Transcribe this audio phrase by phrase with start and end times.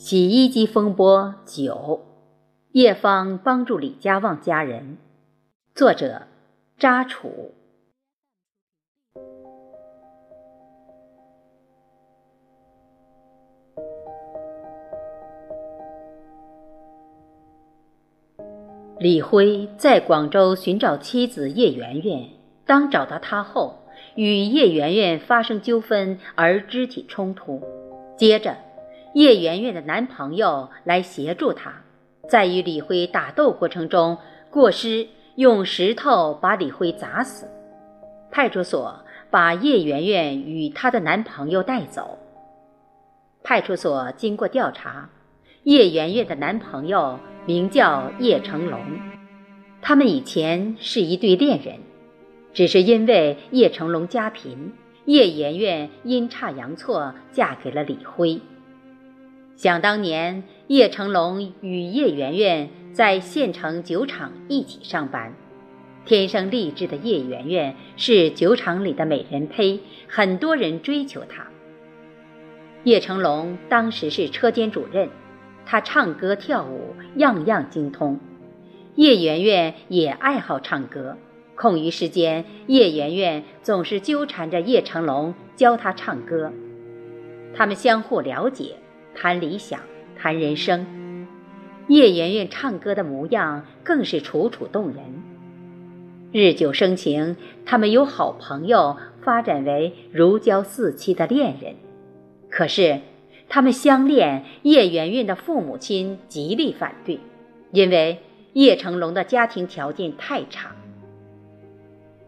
[0.00, 2.00] 洗衣机风波九，
[2.72, 4.96] 叶芳帮助李家旺家人。
[5.74, 6.22] 作者：
[6.78, 7.52] 扎楚。
[18.98, 22.30] 李辉在广州寻找妻子叶圆圆，
[22.64, 23.80] 当找到她后，
[24.14, 27.62] 与叶圆圆发生纠纷而肢体冲突，
[28.16, 28.56] 接着。
[29.12, 31.72] 叶圆圆的男朋友来协助她，
[32.28, 34.18] 在与李辉打斗过程中
[34.50, 37.48] 过失，用石头把李辉砸死。
[38.30, 42.18] 派出所把叶圆圆与她的男朋友带走。
[43.42, 45.10] 派出所经过调查，
[45.64, 48.80] 叶圆圆的男朋友名叫叶成龙，
[49.82, 51.80] 他们以前是一对恋人，
[52.52, 54.72] 只是因为叶成龙家贫，
[55.06, 58.40] 叶圆圆阴差阳错嫁给了李辉。
[59.60, 65.34] 想当年，叶成龙与叶圆圆在县城酒厂一起上班。
[66.06, 71.46] 天生丽质的叶圆圆是酒厂里的美人胚，很多人追求她。
[72.84, 75.10] 叶成龙当时是车间主任，
[75.66, 78.18] 他唱歌跳舞样样精通。
[78.94, 81.18] 叶圆圆也爱好唱歌，
[81.54, 86.50] 空余时间，叶圆圆总是纠缠着叶成龙教她唱歌。
[87.54, 88.76] 他们相互了解。
[89.14, 89.80] 谈理想，
[90.16, 91.26] 谈人生，
[91.88, 94.96] 叶圆圆唱歌的模样更是楚楚动人。
[96.32, 97.36] 日久生情，
[97.66, 101.74] 他们由好朋友发展为如胶似漆的恋人。
[102.48, 103.00] 可是，
[103.48, 107.18] 他们相恋，叶圆圆的父母亲极力反对，
[107.72, 108.20] 因为
[108.52, 110.70] 叶成龙的家庭条件太差。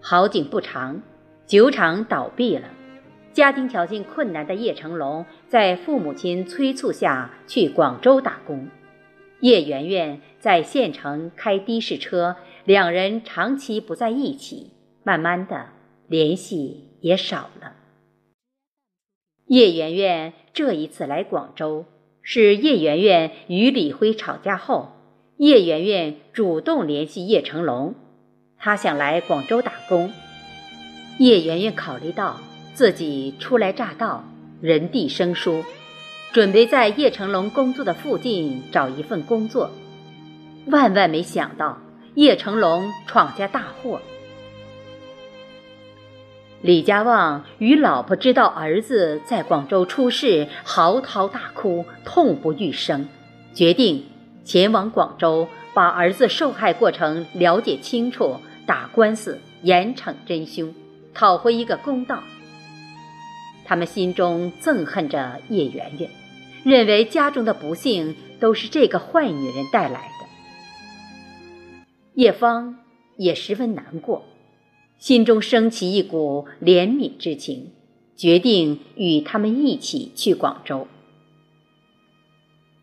[0.00, 1.00] 好景不长，
[1.46, 2.68] 酒厂倒闭了。
[3.32, 8.68] 家庭条件困难的叶成龙，在父母亲催促下去广州打工。
[9.40, 15.70] 叶圆圆在县城开的士车，两人长期不在一起，慢慢的
[16.06, 17.72] 联系也少了。
[19.46, 21.86] 叶圆圆这一次来广州，
[22.20, 24.92] 是叶圆圆与李辉吵架后，
[25.38, 27.94] 叶圆圆主动联系叶成龙，
[28.58, 30.12] 她想来广州打工。
[31.18, 32.38] 叶圆圆考虑到。
[32.74, 34.24] 自己初来乍到，
[34.60, 35.62] 人地生疏，
[36.32, 39.70] 准备在叶成龙工作的附近找一份工作。
[40.66, 41.78] 万万没想到，
[42.14, 44.00] 叶成龙闯下大祸。
[46.62, 53.08] 李家旺与老婆知道儿子在广州出事，嚎啕大哭，痛不欲生，
[53.52, 54.04] 决定
[54.44, 60.72] 前往广州，把儿子受害过程了解清楚，打官司，严惩真凶，
[61.12, 62.22] 讨回一个公道。
[63.72, 66.10] 他们心中憎恨着叶圆圆，
[66.62, 70.26] 认为家中的不幸都是这个坏女人带来的。
[72.12, 72.80] 叶芳
[73.16, 74.26] 也十分难过，
[74.98, 77.72] 心中升起一股怜悯之情，
[78.14, 80.86] 决定与他们一起去广州。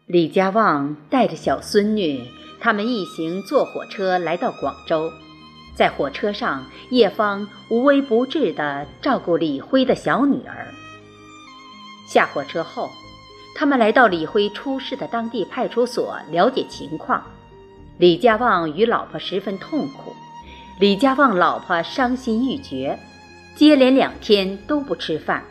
[0.07, 2.23] 李家旺带着小孙女，
[2.59, 5.11] 他们一行坐火车来到广州。
[5.79, 10.67] 在火车上，叶芳无微不至地照顾李辉的小女儿。
[12.05, 12.89] 下火车后，
[13.55, 17.23] 他们来到李辉出事的当地派出所了解情况。
[17.97, 20.13] 李家旺与老婆十分痛苦，
[20.81, 22.99] 李家旺老婆伤心欲绝，
[23.55, 25.41] 接连两天都不吃饭。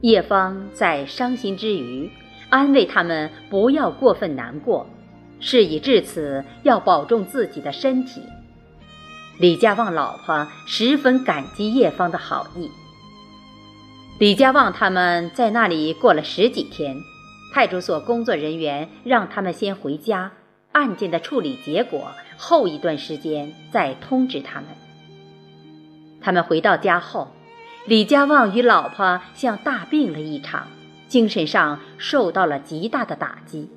[0.00, 2.10] 叶芳在伤心之余，
[2.48, 4.84] 安慰他们不要过分难过，
[5.38, 8.20] 事已至此，要保重自己的身体。
[9.40, 12.70] 李家旺老婆十分感激叶芳的好意。
[14.18, 16.98] 李家旺他们在那里过了十几天，
[17.54, 20.32] 派出所工作人员让他们先回家，
[20.72, 24.68] 案件的处理结果后一段时间再通知他们。
[26.20, 27.28] 他们回到家后，
[27.86, 30.68] 李家旺与老婆像大病了一场，
[31.08, 33.70] 精神上受到了极大的打击。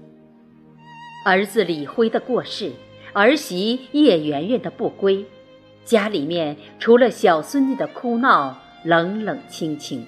[1.25, 2.74] 儿子李辉的过世，
[3.13, 5.25] 儿媳叶圆圆的不归。
[5.85, 10.06] 家里面除了小孙女的哭闹，冷冷清清。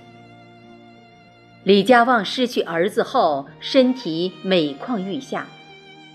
[1.64, 5.48] 李家旺失去儿子后，身体每况愈下，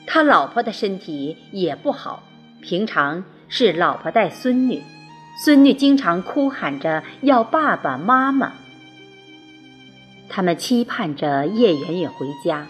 [0.06, 2.22] 他老婆的身体也不好。
[2.62, 4.82] 平常是老婆带孙女，
[5.44, 8.52] 孙女经常哭喊着要爸爸妈妈。
[10.28, 12.66] 他们期盼着叶圆圆回家，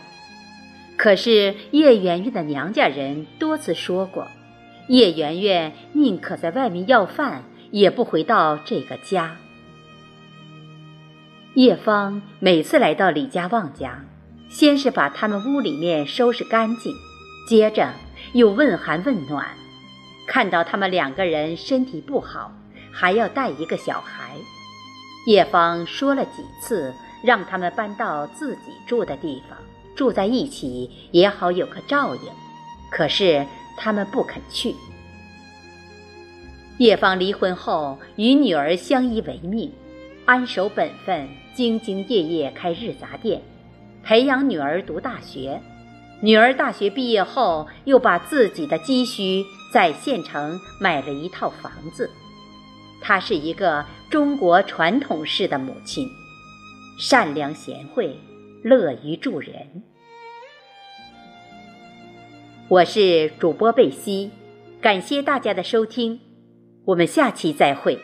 [0.96, 4.26] 可是叶圆圆的娘家人多次说过。
[4.90, 9.37] 叶圆圆宁可在外面要饭，也不回到这个家。
[11.54, 14.04] 叶芳每次来到李家旺家，
[14.48, 16.92] 先是把他们屋里面收拾干净，
[17.46, 17.92] 接着
[18.32, 19.46] 又问寒问暖。
[20.26, 22.50] 看到他们两个人身体不好，
[22.90, 24.34] 还要带一个小孩，
[25.25, 29.56] 叶芳说了几次，让他们搬到自己住的地方，
[29.94, 32.22] 住在一起也好有个照应。
[32.90, 33.46] 可是
[33.82, 34.75] 他们不肯去。
[36.77, 39.73] 叶芳离婚后，与女儿相依为命，
[40.27, 43.41] 安守本分，兢兢业业开日杂店。
[44.03, 45.61] 培养女儿读大学，
[46.21, 52.11] 女儿大学毕业后，又把自己的积蓄在县城买了一套房子。
[53.03, 56.09] 她是一个中国传统式的母亲，
[56.99, 58.19] 善良贤惠，
[58.62, 59.82] 乐于助人。
[62.70, 64.31] 我是主播贝西，
[64.81, 66.20] 感谢大家的收听，
[66.84, 67.99] 我们下期再会。